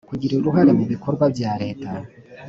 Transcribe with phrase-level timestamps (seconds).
[0.09, 1.89] kugira uruhare mu bikorwa bya leta